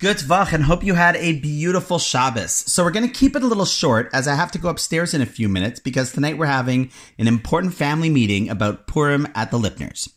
[0.00, 2.52] Good Vach, and hope you had a beautiful Shabbos.
[2.54, 5.12] So we're going to keep it a little short as I have to go upstairs
[5.12, 9.50] in a few minutes because tonight we're having an important family meeting about Purim at
[9.50, 10.10] the Lipners.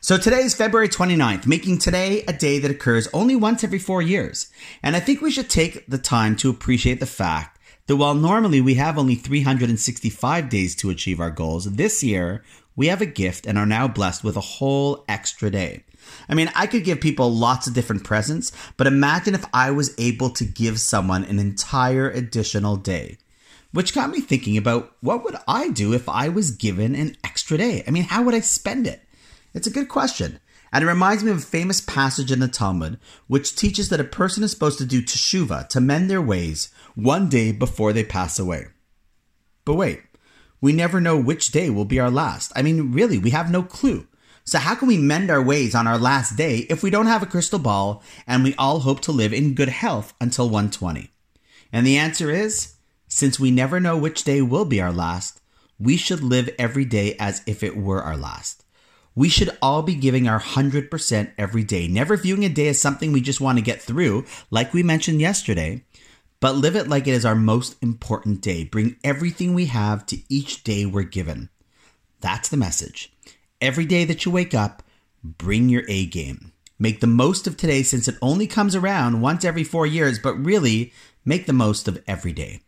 [0.00, 4.02] So today is February 29th, making today a day that occurs only once every four
[4.02, 4.50] years.
[4.82, 8.60] And I think we should take the time to appreciate the fact that while normally
[8.60, 12.42] we have only 365 days to achieve our goals, this year
[12.78, 15.82] we have a gift and are now blessed with a whole extra day.
[16.28, 19.96] I mean, I could give people lots of different presents, but imagine if I was
[19.98, 23.18] able to give someone an entire additional day.
[23.72, 27.58] Which got me thinking about what would I do if I was given an extra
[27.58, 27.82] day?
[27.84, 29.02] I mean, how would I spend it?
[29.54, 30.38] It's a good question.
[30.72, 34.04] And it reminds me of a famous passage in the Talmud, which teaches that a
[34.04, 38.38] person is supposed to do teshuva, to mend their ways, one day before they pass
[38.38, 38.66] away.
[39.64, 40.02] But wait,
[40.60, 42.52] we never know which day will be our last.
[42.56, 44.06] I mean, really, we have no clue.
[44.44, 47.22] So, how can we mend our ways on our last day if we don't have
[47.22, 51.10] a crystal ball and we all hope to live in good health until 120?
[51.72, 52.76] And the answer is
[53.08, 55.40] since we never know which day will be our last,
[55.78, 58.64] we should live every day as if it were our last.
[59.14, 63.12] We should all be giving our 100% every day, never viewing a day as something
[63.12, 65.84] we just want to get through, like we mentioned yesterday,
[66.40, 68.64] but live it like it is our most important day.
[68.64, 71.48] Bring everything we have to each day we're given.
[72.20, 73.12] That's the message.
[73.60, 74.82] Every day that you wake up,
[75.22, 76.52] bring your A game.
[76.78, 80.34] Make the most of today since it only comes around once every four years, but
[80.34, 80.92] really
[81.24, 82.60] make the most of every day.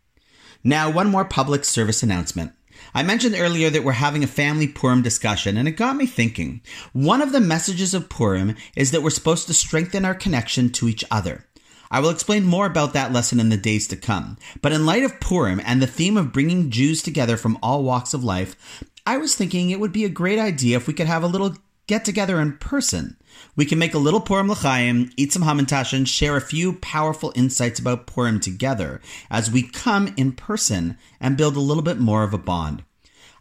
[0.65, 2.53] Now, one more public service announcement.
[2.93, 6.61] I mentioned earlier that we're having a family Purim discussion, and it got me thinking.
[6.93, 10.89] One of the messages of Purim is that we're supposed to strengthen our connection to
[10.89, 11.47] each other.
[11.91, 14.37] I will explain more about that lesson in the days to come.
[14.63, 18.15] But in light of Purim and the theme of bringing Jews together from all walks
[18.15, 21.25] of life, I was thinking it would be a great idea if we could have
[21.25, 21.57] a little
[21.89, 23.17] get together in person.
[23.57, 27.33] We can make a little Purim L'chaim, eat some hamantash, and share a few powerful
[27.35, 32.23] insights about Purim together as we come in person and build a little bit more
[32.23, 32.85] of a bond.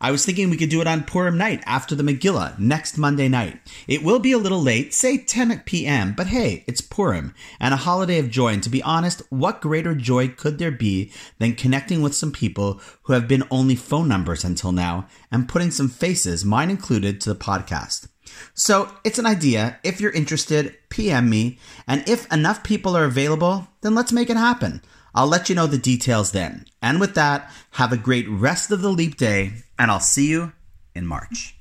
[0.01, 3.27] I was thinking we could do it on Purim night after the Megillah next Monday
[3.27, 3.59] night.
[3.85, 7.77] It will be a little late, say 10 p.m., but hey, it's Purim and a
[7.77, 8.53] holiday of joy.
[8.53, 12.79] And to be honest, what greater joy could there be than connecting with some people
[13.03, 17.33] who have been only phone numbers until now and putting some faces, mine included, to
[17.33, 18.07] the podcast?
[18.53, 19.79] So it's an idea.
[19.83, 21.59] If you're interested, PM me.
[21.87, 24.81] And if enough people are available, then let's make it happen.
[25.19, 26.65] I'll let you know the details then.
[26.81, 30.53] And with that, have a great rest of the leap day, and I'll see you
[30.95, 31.58] in March.